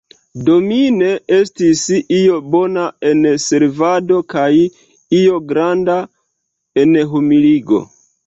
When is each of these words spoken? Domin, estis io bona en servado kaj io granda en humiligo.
Domin, 0.45 0.95
estis 1.39 1.81
io 2.19 2.37
bona 2.55 2.85
en 3.11 3.19
servado 3.43 4.17
kaj 4.35 4.47
io 5.19 5.37
granda 5.53 5.99
en 6.85 6.97
humiligo. 7.13 7.83